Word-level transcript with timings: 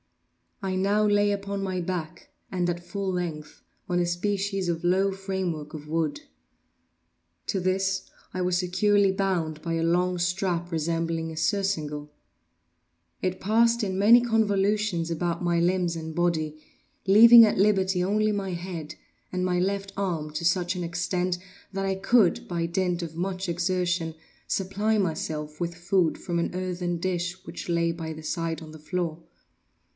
I 0.63 0.75
now 0.75 1.05
lay 1.05 1.31
upon 1.31 1.61
my 1.63 1.79
back, 1.81 2.29
and 2.51 2.69
at 2.71 2.83
full 2.83 3.11
length, 3.11 3.61
on 3.89 3.99
a 3.99 4.05
species 4.05 4.67
of 4.67 4.83
low 4.83 5.11
framework 5.11 5.75
of 5.75 5.87
wood. 5.87 6.21
To 7.47 7.59
this 7.59 8.07
I 8.33 8.41
was 8.41 8.57
securely 8.57 9.11
bound 9.11 9.61
by 9.63 9.73
a 9.73 9.83
long 9.83 10.17
strap 10.19 10.71
resembling 10.71 11.31
a 11.31 11.37
surcingle. 11.37 12.11
It 13.21 13.39
passed 13.39 13.83
in 13.83 13.97
many 13.97 14.21
convolutions 14.21 15.09
about 15.11 15.43
my 15.43 15.59
limbs 15.59 15.95
and 15.95 16.15
body, 16.15 16.59
leaving 17.05 17.43
at 17.45 17.59
liberty 17.59 18.03
only 18.03 18.31
my 18.31 18.51
head, 18.53 18.95
and 19.31 19.43
my 19.45 19.59
left 19.59 19.93
arm 19.97 20.31
to 20.33 20.45
such 20.45 20.75
extent 20.75 21.37
that 21.73 21.85
I 21.87 21.93
could, 21.93 22.47
by 22.47 22.65
dint 22.67 23.01
of 23.03 23.15
much 23.15 23.47
exertion, 23.49 24.15
supply 24.47 24.97
myself 24.99 25.59
with 25.59 25.75
food 25.75 26.17
from 26.19 26.37
an 26.39 26.53
earthen 26.55 26.97
dish 26.97 27.45
which 27.45 27.69
lay 27.69 27.91
by 27.91 28.13
my 28.13 28.21
side 28.21 28.61
on 28.63 28.71
the 28.71 28.79
floor. 28.79 29.23